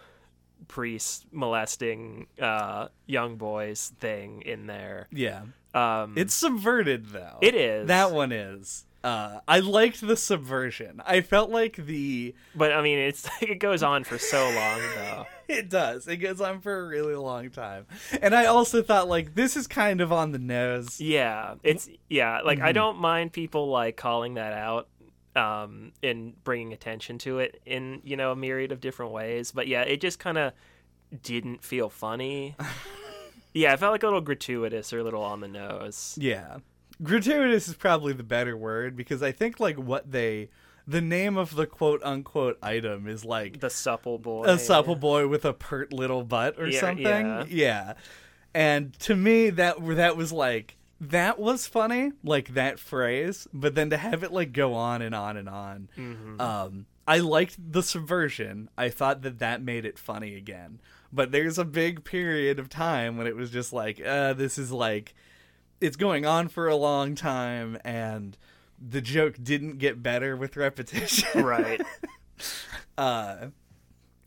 [0.68, 5.08] priest molesting uh, young boys thing in there.
[5.10, 5.42] Yeah.
[5.74, 7.38] Um, It's subverted though.
[7.42, 7.88] It is.
[7.88, 8.84] That one is.
[9.04, 11.00] Uh, I liked the subversion.
[11.06, 14.80] I felt like the but I mean, it's like it goes on for so long
[14.96, 15.26] though.
[15.48, 16.08] it does.
[16.08, 17.86] It goes on for a really long time.
[18.20, 21.00] And I also thought like this is kind of on the nose.
[21.00, 22.40] Yeah, it's yeah.
[22.40, 22.74] Like I Mhm.
[22.74, 24.88] don't mind people like calling that out,
[25.36, 29.52] um, and bringing attention to it in you know a myriad of different ways.
[29.52, 30.52] But yeah, it just kind of
[31.22, 32.56] didn't feel funny.
[33.58, 36.16] yeah, it felt like a little gratuitous or a little on the nose.
[36.20, 36.58] Yeah.
[37.02, 40.50] Gratuitous is probably the better word because I think like what they
[40.86, 44.44] the name of the quote unquote item is like The supple boy.
[44.46, 47.04] a supple boy with a pert little butt or Yeah, something.
[47.06, 47.44] yeah.
[47.48, 47.92] Yeah.
[48.54, 53.90] And to me that that was like that was funny, like that phrase, but then
[53.90, 55.88] to have it like go on and on and on.
[55.96, 56.40] Mhm.
[56.40, 58.68] Um I liked the subversion.
[58.76, 60.80] I thought that that made it funny again.
[61.12, 64.70] But there's a big period of time when it was just like, uh this is
[64.72, 65.14] like
[65.80, 68.36] it's going on for a long time and
[68.80, 71.42] the joke didn't get better with repetition.
[71.44, 71.80] right.
[72.96, 73.48] Uh,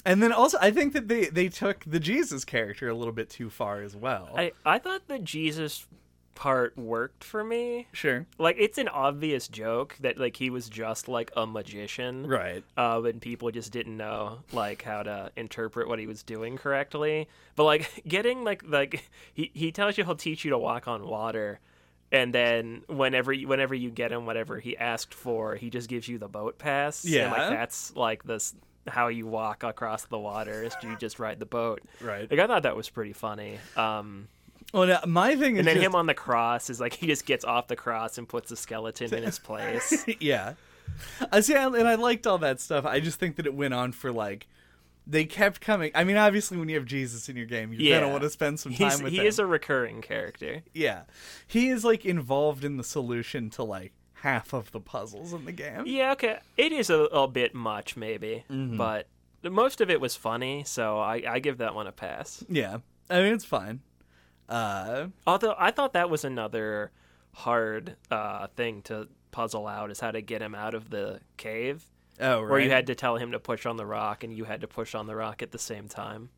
[0.05, 3.29] and then also, I think that they they took the Jesus character a little bit
[3.29, 4.29] too far as well.
[4.35, 5.85] I I thought that Jesus
[6.41, 7.85] part worked for me.
[7.93, 12.25] sure, Like it's an obvious joke that like he was just like a magician.
[12.25, 12.63] right?
[12.75, 17.27] uh, and people just didn't know like how to interpret what he was doing correctly.
[17.55, 21.05] But like getting like like he he tells you he'll teach you to walk on
[21.05, 21.59] water,
[22.11, 26.07] and then whenever you, whenever you get him whatever he asked for, he just gives
[26.07, 27.03] you the boat pass.
[27.03, 27.31] and, Yeah.
[27.31, 28.55] like that's like this
[28.87, 31.81] how you walk across the water is you just ride the boat.
[32.01, 32.29] Right.
[32.31, 33.59] Like I thought that was pretty funny.
[33.77, 34.27] Um,
[34.73, 37.07] Well, now, my thing is and then just, him on the cross is like he
[37.07, 40.05] just gets off the cross and puts a skeleton in his place.
[40.19, 40.53] yeah.
[41.31, 42.85] I see, and I liked all that stuff.
[42.85, 44.47] I just think that it went on for like
[45.07, 45.91] they kept coming.
[45.95, 47.99] I mean, obviously, when you have Jesus in your game, you're Yeah.
[48.01, 49.25] gonna want to spend some time He's, with he him.
[49.25, 50.61] is a recurring character.
[50.73, 51.03] yeah,
[51.47, 55.51] he is like involved in the solution to like half of the puzzles in the
[55.51, 55.83] game.
[55.85, 56.37] Yeah, okay.
[56.55, 58.77] It is a, a bit much, maybe, Mhm.
[58.77, 59.07] but
[59.43, 62.43] most of it was funny, so I, I give that one a pass.
[62.47, 62.77] Yeah,
[63.09, 63.79] I mean, it's fine.
[64.51, 66.91] Uh, Although I thought that was another
[67.33, 71.85] hard uh, thing to puzzle out is how to get him out of the cave,
[72.19, 72.51] oh, right.
[72.51, 74.67] where you had to tell him to push on the rock, and you had to
[74.67, 76.29] push on the rock at the same time.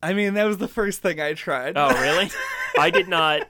[0.00, 1.76] I mean, that was the first thing I tried.
[1.76, 2.30] Oh, really?
[2.78, 3.48] I did not.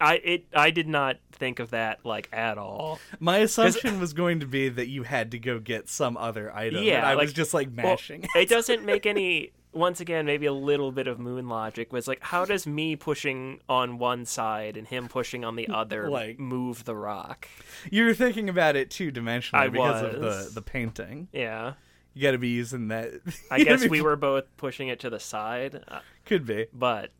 [0.00, 0.44] I it.
[0.54, 3.00] I did not think of that like at all.
[3.18, 6.84] My assumption was going to be that you had to go get some other item.
[6.84, 8.26] Yeah, I was just like Well, mashing.
[8.36, 9.50] it doesn't make any.
[9.74, 13.58] Once again, maybe a little bit of moon logic was like, how does me pushing
[13.70, 17.48] on one side and him pushing on the other Like- move the rock?
[17.90, 21.26] you were thinking about it two dimensionally because of the the painting.
[21.32, 21.72] Yeah,
[22.14, 23.12] You got to be using that.
[23.50, 25.82] I guess be- we were both pushing it to the side,
[26.26, 26.66] could be.
[26.74, 27.10] but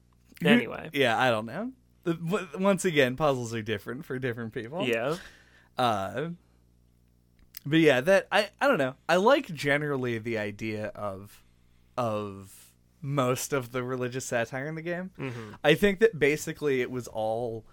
[0.44, 1.72] anyway, yeah, I don't know.
[2.58, 4.86] Once again, puzzles are different for different people.
[4.86, 5.16] yeah,
[5.78, 6.30] Uh,
[7.64, 8.94] but yeah, that I I don't know.
[9.08, 11.42] I like generally the idea of
[11.96, 15.10] of most of the religious satire in the game.
[15.16, 17.64] hmm I think that basically it was all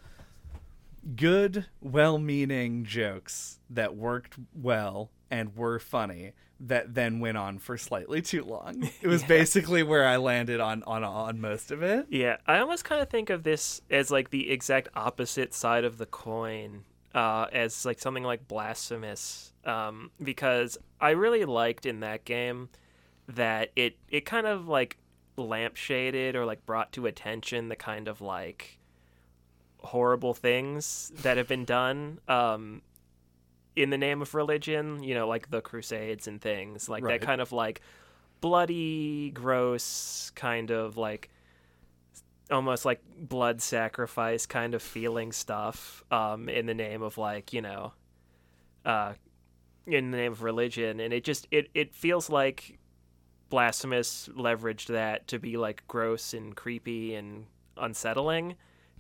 [1.16, 8.22] good, well-meaning jokes that worked well and were funny that then went on for slightly
[8.22, 8.90] too long.
[9.02, 9.28] It was Yeah.
[9.30, 12.08] basically where I landed on on on most of it.
[12.10, 12.38] yeah.
[12.48, 16.06] I almost kind of think of this as like the exact opposite side of the
[16.06, 16.84] coin,
[17.16, 22.70] uh, as like something like blasphemous, um, because I really liked in that game
[23.28, 24.98] that it it kind of like
[25.38, 28.78] lampshaded or like brought to attention the kind of like
[29.82, 32.82] horrible things that have been done um
[33.76, 37.20] in the name of religion you know like the crusades and things like Right.
[37.20, 37.82] that kind of like
[38.42, 41.30] bloody gross kind of like
[42.52, 47.62] almost like blood sacrifice kind of feeling stuff um in the name of like you
[47.62, 47.94] know
[48.86, 49.14] uh
[49.86, 52.80] in the name of religion and it just it it feels like
[53.50, 57.46] blasphemous leveraged that to be like gross and creepy and
[57.78, 58.56] unsettling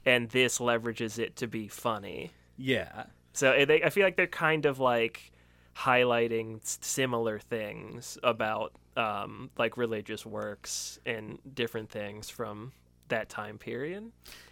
[0.05, 3.05] and this leverages it to be funny Yeah.
[3.39, 5.31] So eh, they, i feel like they're kind of like
[5.75, 12.73] highlighting similar things about um, like religious works and different things from
[13.07, 14.11] that time period.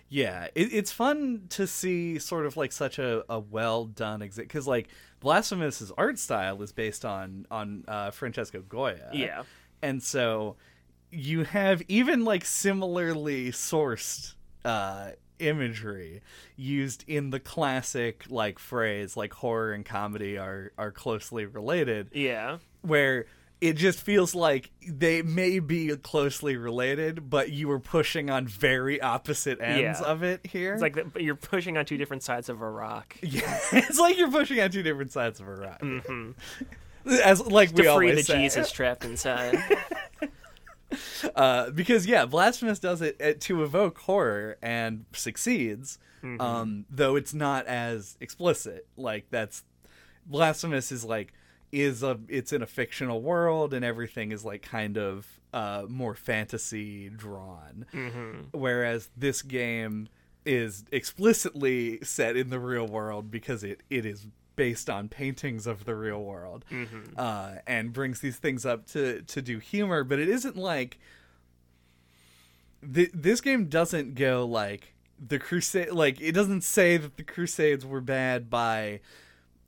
[0.09, 4.47] Yeah, it, it's fun to see sort of like such a, a well done exit
[4.47, 4.87] because like
[5.19, 9.09] Blasphemous's art style is based on on uh, Francesco Goya.
[9.11, 9.43] Yeah.
[9.81, 10.55] and so
[11.11, 16.21] you have even like similarly sourced uh, imagery
[16.55, 22.57] used in the classic like phrase like horror and comedy are are closely related Yeah.
[22.81, 23.25] where
[23.59, 29.01] it just feels like they may be closely related, but you were pushing on very
[29.01, 30.05] opposite ends Yeah.
[30.05, 30.73] of it here.
[30.73, 33.17] It's like the, but you're pushing on two different sides of a rock.
[33.23, 35.81] yeah, it's like you're pushing on two different sides of a rock.
[35.81, 36.31] hmm
[37.23, 38.37] As like we To free always the say.
[38.43, 39.57] Jesus trapped inside.
[41.35, 46.41] uh, because yeah, Blasphemous does it uh, to evoke horror and succeeds, Mm-hmm.
[46.41, 48.87] um, though it's not as explicit.
[48.97, 49.63] Like that's
[50.25, 51.31] Blasphemous is like
[51.71, 56.15] is a it's in a fictional world and everything is like kind of uh, more
[56.15, 60.07] fantasy drawn, hmm whereas this game
[60.45, 64.25] is explicitly set in the real world because it, it is
[64.57, 69.21] based on paintings of the real world hmm uh, and brings these things up to
[69.21, 70.99] to do humor, but it isn't like
[72.93, 74.93] th- this game doesn't go like
[75.25, 78.99] the crusade like it doesn't say that the crusades were bad by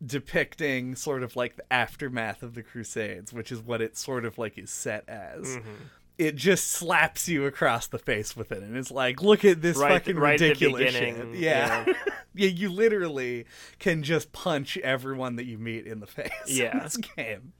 [0.05, 4.37] depicting sort of like the aftermath of the crusades which is what it sort of
[4.37, 5.55] like is set as.
[5.55, 5.71] Hmm
[6.19, 9.77] it just slaps you across the face with it and it's like look at this
[9.77, 11.93] Right- fucking right ridiculous shit yeah yeah.
[12.35, 13.45] yeah you literally
[13.79, 16.73] can just punch everyone that you meet in the face Yeah.
[16.77, 17.53] in this game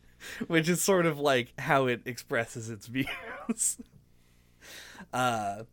[0.47, 3.77] which is sort of like how it expresses its views
[5.13, 5.63] uh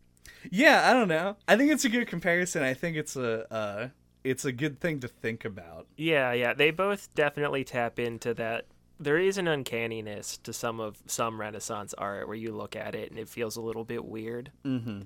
[0.51, 3.89] yeah i don't know i think it's a good comparison i think it's a uh
[4.23, 6.53] it's a good thing to think about Yeah, yeah.
[6.53, 8.67] They both definitely tap into that.
[8.99, 13.11] There is an uncanniness to some of some Renaissance art where you look at it
[13.11, 14.51] and it feels a little bit weird.
[14.65, 15.03] mm-hmm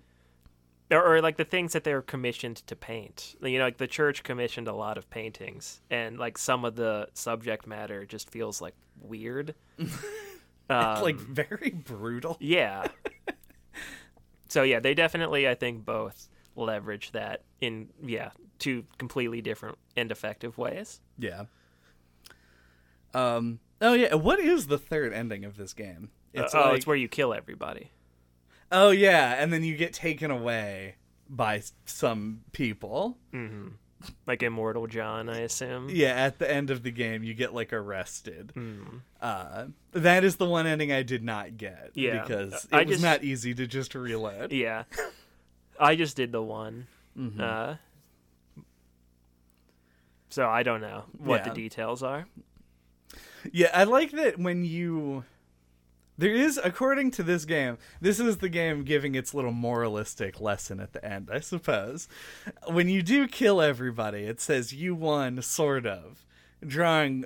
[0.92, 3.34] Or, or like the things that they're commissioned to paint.
[3.42, 7.08] You know, like the church commissioned a lot of paintings, and like some of the
[7.14, 9.54] subject matter just feels like weird.
[10.70, 12.86] Um, like very brutal yeah.
[14.48, 20.12] so yeah, they definitely, I think, both leverage that in yeah two completely different and
[20.12, 21.00] effective ways.
[21.18, 21.46] Yeah.
[23.14, 23.58] Um.
[23.80, 24.14] Oh yeah.
[24.14, 26.10] What is the third ending of this game?
[26.32, 27.90] It's, It's oh, like, it's where you kill everybody.
[28.72, 30.96] oh yeah, and then you get taken away
[31.28, 33.18] by some people.
[33.32, 33.68] hmm
[34.26, 35.88] Like Immortal John, I assume.
[35.90, 38.52] Yeah, at the end of the game, you get like arrested.
[38.54, 39.00] Mm.
[39.20, 41.90] Uh, that is the one ending I did not get.
[41.94, 42.22] Yeah.
[42.22, 44.52] because it I was just- not easy to just reload.
[44.52, 44.84] Yeah.
[45.78, 46.86] I just did the one.
[47.18, 47.40] Mhm.
[47.40, 47.76] Uh,
[50.28, 51.48] so I don't know what Yeah.
[51.48, 52.26] the details are.
[53.52, 55.24] Yeah, I like that when you.
[56.18, 60.78] There is, according to this game, this is the game giving its little moralistic lesson
[60.78, 62.08] at the end, I suppose.
[62.68, 66.26] When you do kill everybody, it says you won, sort of,
[66.66, 67.24] drawing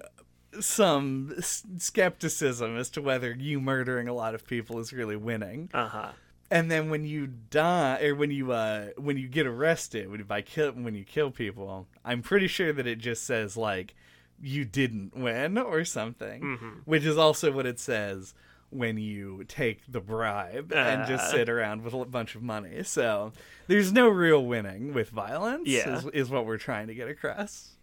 [0.60, 5.70] some s- skepticism as to whether you murdering a lot of people is really winning.
[5.74, 6.12] Uh huh.
[6.50, 10.24] And then when you die, or when you uh, when you get arrested, when you
[10.24, 13.96] by kill when you kill people, I'm pretty sure that it just says like
[14.40, 16.80] you didn't win or something, Mhm.
[16.84, 18.34] which is also what it says
[18.70, 21.30] when you take the bribe and just Uh.
[21.30, 22.82] sit around with a bunch of money.
[22.82, 23.32] So
[23.68, 25.68] there's no real winning with violence.
[25.68, 25.98] Yeah.
[25.98, 27.76] is, is what we're trying to get across.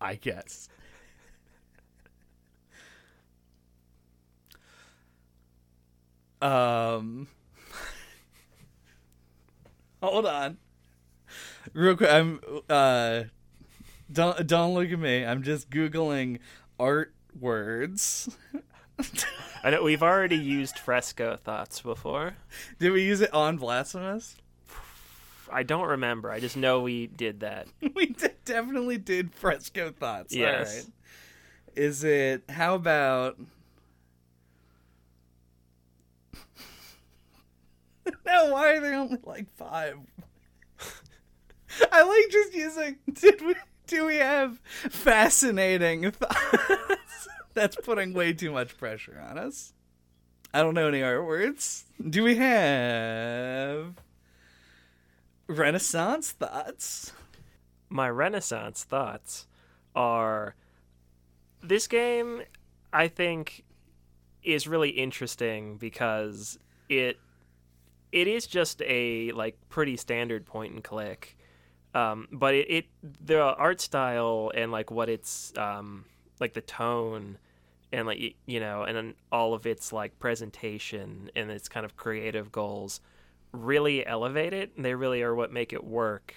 [0.00, 0.68] I guess.
[6.40, 7.28] Um.
[10.02, 10.58] Hold on.
[11.72, 13.24] Real quick, I'm uh
[14.10, 15.24] don't don't look at me.
[15.24, 16.38] I'm just googling
[16.78, 18.36] art words.
[19.64, 22.36] I know we've already used fresco thoughts before.
[22.78, 24.36] Did we use it on Blasphemous?
[25.50, 26.30] I don't remember.
[26.30, 27.68] I just know we did that.
[27.94, 28.14] we
[28.44, 30.34] definitely did fresco thoughts.
[30.34, 30.68] Yes.
[30.68, 30.86] All right.
[31.76, 33.38] Is it how about
[38.24, 39.98] No, why are there only like five?
[41.92, 43.54] I like just using did we
[43.86, 44.58] do we have
[44.90, 47.28] fascinating thoughts?
[47.54, 49.72] That's putting way too much pressure on us.
[50.52, 51.84] I don't know any art words.
[52.08, 53.94] Do we have
[55.46, 57.12] Renaissance thoughts?
[57.88, 59.46] My Renaissance thoughts
[59.94, 60.54] are
[61.62, 62.42] this game,
[62.92, 63.64] I think,
[64.42, 66.58] is really interesting because
[66.88, 67.18] it
[68.12, 71.35] it is just a like pretty standard point and click,
[71.96, 72.86] um, but it, it
[73.24, 76.04] the art style and like what it's um,
[76.38, 77.38] like the tone
[77.90, 81.96] and like you know and then all of its like presentation and its kind of
[81.96, 83.00] creative goals
[83.52, 84.72] really elevate it.
[84.76, 86.34] and They really are what make it work.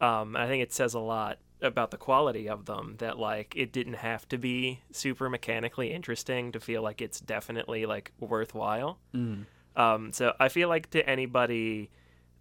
[0.00, 3.72] Um, I think it says a lot about the quality of them that like it
[3.72, 8.98] didn't have to be super mechanically interesting to feel like it's definitely like worthwhile.
[9.14, 9.46] Mm.
[9.76, 11.90] Um, so I feel like to anybody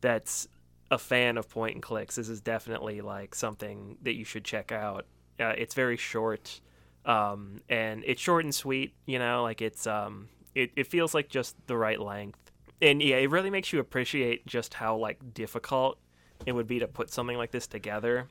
[0.01, 0.47] that's
[0.91, 4.71] a fan of point and clicks, this is definitely like something that you should check
[4.71, 5.05] out.
[5.39, 6.61] Uh, it's very short,
[7.05, 8.93] um, and it's short and sweet.
[9.05, 13.17] You know, like it's um, it, it feels like just the right length, and yeah,
[13.17, 15.97] it really makes you appreciate just how like difficult
[16.45, 18.27] it would be to put something like this together.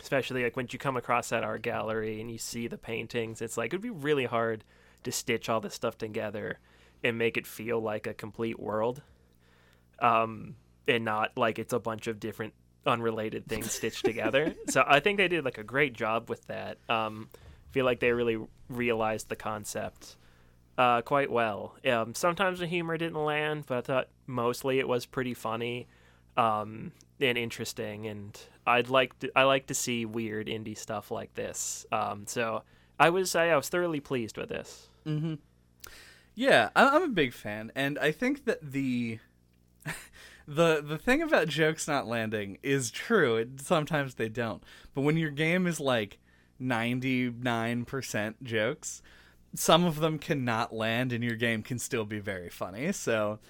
[0.00, 3.56] Especially like when you come across that art gallery and you see the paintings, it's
[3.56, 4.62] like it'd be really hard
[5.02, 6.60] to stitch all this stuff together
[7.02, 9.02] and make it feel like a complete world
[10.00, 10.56] um,
[10.88, 12.54] and not like it's a bunch of different
[12.86, 14.54] unrelated things stitched together.
[14.70, 16.78] So I think they did like a great job with that.
[16.88, 17.28] Um,
[17.70, 20.16] feel like they really realized the concept
[20.78, 21.74] uh, quite well.
[21.86, 25.86] Um, sometimes the humor didn't land, but I thought mostly it was pretty funny
[26.36, 28.06] um, and interesting.
[28.06, 31.84] And I'd like to, I like to see weird indie stuff like this.
[31.92, 32.62] Um, so
[32.98, 34.88] I was I, I was thoroughly pleased with this.
[35.06, 35.34] Mm-hmm.
[36.34, 39.18] Yeah, I- I'm a big fan, and I think that the
[40.48, 43.36] the the thing about jokes not landing is true.
[43.36, 44.62] It, sometimes they don't,
[44.94, 46.18] but when your game is like
[46.58, 49.02] ninety nine percent jokes,
[49.54, 52.92] some of them cannot land, and your game can still be very funny.
[52.92, 53.40] So,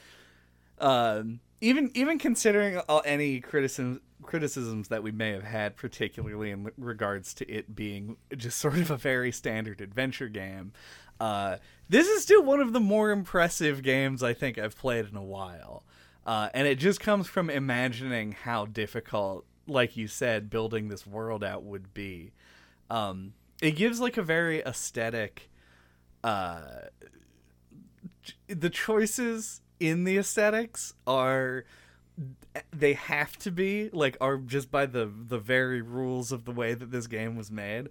[0.80, 6.68] um, even even considering all, any criticism criticisms that we may have had, particularly in
[6.76, 10.72] regards to it being just sort of a very standard adventure game,
[11.20, 15.16] uh, this is still one of the more impressive games I think I've played in
[15.16, 15.84] a while.
[16.28, 21.42] Uh, and it just comes from imagining how difficult, like you said, building this world
[21.42, 22.32] out would be.
[22.90, 25.48] Um, it gives like a very aesthetic.
[26.22, 26.60] Uh,
[28.46, 31.64] the choices in the aesthetics are
[32.74, 36.74] they have to be like are just by the the very rules of the way
[36.74, 37.88] that this game was made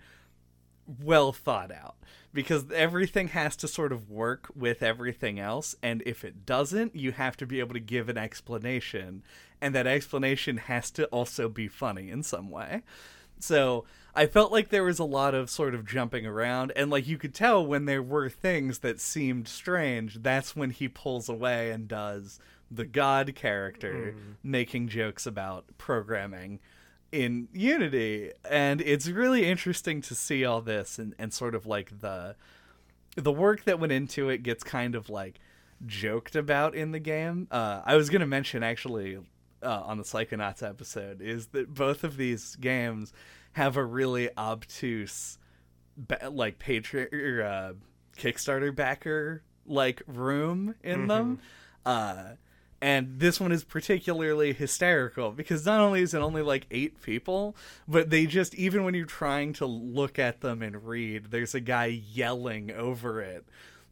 [1.03, 1.95] well thought out
[2.33, 7.11] because everything has to sort of work with everything else and if it doesn't you
[7.11, 9.23] have to be able to give an explanation
[9.61, 12.83] and that explanation has to also be funny in some way.
[13.39, 13.85] So
[14.17, 17.17] i felt like there was a lot of sort of jumping around and like you
[17.17, 21.87] could tell when there were things that seemed strange that's when he pulls away and
[21.87, 22.39] does
[22.71, 24.31] the god character hmm.
[24.43, 26.59] making jokes about programming
[27.11, 32.01] in Unity, and it's really interesting to see all this and, and sort of like
[32.01, 32.35] the
[33.15, 35.39] the work that went into it gets kind of like
[35.85, 37.47] joked about in the game.
[37.49, 39.17] Uh, I was gonna mention actually
[39.63, 43.13] uh, on the Psychonauts episode is that both of these games
[43.53, 45.39] have a really obtuse
[46.29, 47.73] like Patreon uh,
[48.17, 51.39] Kickstarter backer like room in them.
[52.79, 57.55] And this one is particularly hysterical because not only is it only like eight people,
[57.87, 61.59] but they just, even when you're trying to look at them and read, there's a
[61.59, 63.45] guy yelling over it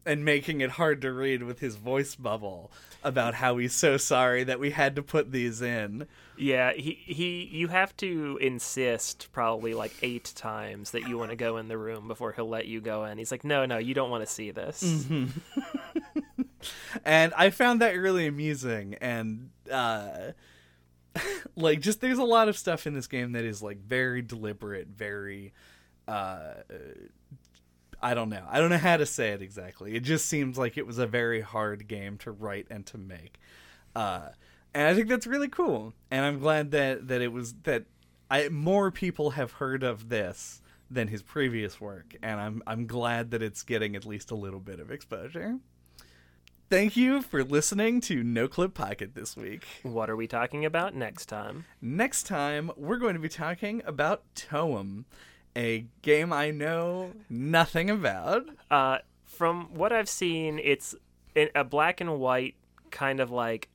[0.05, 2.71] and making it hard to read with his voice bubble
[3.03, 6.07] about how he's so sorry that we had to put these in.
[6.37, 11.35] Yeah, he he you have to insist probably like eight times that you want to
[11.35, 13.17] go in the room before he'll let you go in.
[13.17, 15.59] He's like, "No, no, you don't want to see this." Mm-hmm.
[17.03, 20.31] and I found that really amusing and uh
[21.55, 24.87] like just there's a lot of stuff in this game that is like very deliberate,
[24.87, 25.53] very
[26.07, 26.53] uh
[28.01, 28.43] I don't know.
[28.49, 29.95] I don't know how to say it exactly.
[29.95, 33.39] It just seems like it was a very hard game to write and to make.
[33.95, 34.29] Uh
[34.73, 35.93] and I think that's really cool.
[36.11, 37.85] And I'm glad that that it was that
[38.29, 40.61] I more people have heard of this
[40.91, 44.59] than his previous work and I'm I'm glad that it's getting at least a little
[44.59, 45.59] bit of exposure.
[46.67, 49.63] Thank you for listening to No Clip Podcast this week.
[49.83, 51.65] What are we talking about next time?
[51.79, 55.05] Next time, we're going to be talking about Toem,
[55.55, 58.47] a game I know nothing about.
[58.71, 60.95] Uh, from what I've seen, it's
[61.35, 62.55] a black and white
[62.89, 63.69] kind of like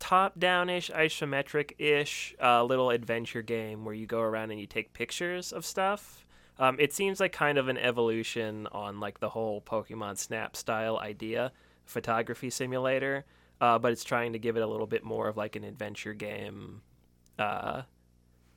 [0.00, 5.64] top-down-ish, isometric-ish uh, little adventure game where you go around and you take pictures of
[5.64, 6.26] stuff.
[6.58, 10.98] Um, it seems like kind of an evolution on like the whole Pokemon Snap style
[10.98, 11.52] idea
[11.90, 13.24] photography simulator,
[13.60, 16.14] uh, but it's trying to give it a little bit more of like an adventure
[16.14, 16.80] game
[17.38, 17.82] uh,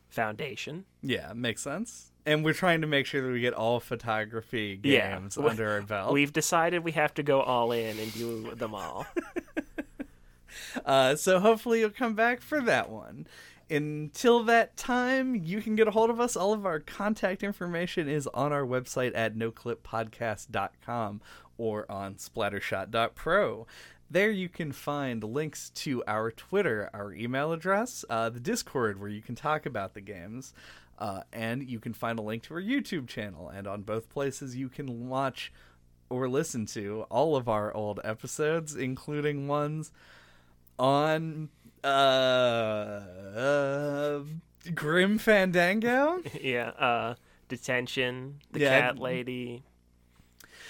[0.10, 0.86] foundation.
[1.02, 2.12] Yeah, makes sense.
[2.26, 5.18] And we're trying to make sure that we get all photography Yeah.
[5.20, 6.14] games under our belt.
[6.14, 9.06] We've decided we have to go all in and do them all.
[10.86, 13.26] Uh, so hopefully you'll come back for that one.
[13.72, 16.36] Until that time, you can get a hold of us.
[16.36, 21.22] All of our contact information is on our website at noclippodcast.com
[21.58, 23.68] or on splattershot.pro.
[24.10, 29.10] There you can find links to our Twitter, our email address, uh, the Discord where
[29.10, 30.54] you can talk about the games,
[31.00, 33.50] uh, and you can find a link to our YouTube channel.
[33.50, 35.52] And on both places, you can watch
[36.10, 39.92] or listen to all of our old episodes, including ones
[40.78, 41.50] on
[41.84, 44.24] uh, uh
[44.74, 46.22] Grim Fandango.
[46.42, 47.16] yeah, uh,
[47.48, 48.80] detention, the Yeah.
[48.80, 49.64] cat lady.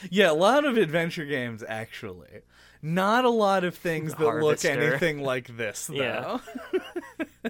[0.09, 2.41] Yeah, a lot of adventure games actually.
[2.81, 4.75] Not a lot of things that Harvester.
[4.75, 5.95] look anything like this though.
[5.95, 7.49] Yeah.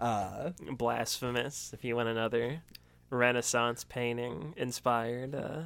[0.00, 2.62] uh Blasphemous, if you want another
[3.10, 5.62] Renaissance painting inspired uh,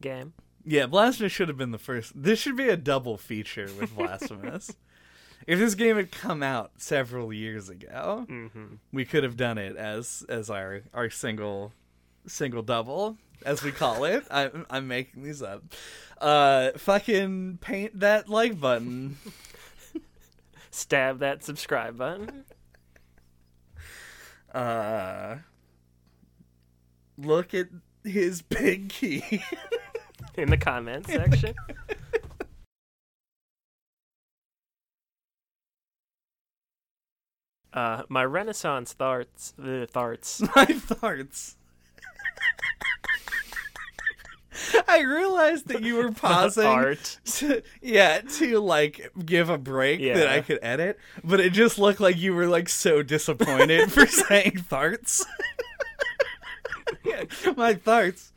[0.00, 0.32] game.
[0.64, 2.12] yeah, Blasphemous should have been the first.
[2.14, 4.70] This should be a double feature with Blasphemous.
[5.46, 9.76] if this game had come out several years ago, hmm we could have done it
[9.76, 11.72] as as our our single
[12.26, 14.26] single double as we call it.
[14.30, 15.62] I'm I'm making these up.
[16.20, 19.18] Uh, fucking paint that like button.
[20.70, 22.44] Stab that subscribe button.
[24.54, 25.36] Uh,
[27.18, 27.68] look at
[28.04, 29.42] his big key.
[30.36, 31.54] in the comment section.
[37.76, 40.40] Uh, my Renaissance tharts, uh, tharts.
[40.56, 41.56] My farts.
[44.88, 46.66] I realized that you were pausing.
[46.66, 47.18] art.
[47.24, 52.00] To, yeah, to like give a break that I could edit, but it just looked
[52.00, 55.24] like you were like so disappointed for saying farts.
[57.04, 57.24] yeah,
[57.56, 58.30] my farts.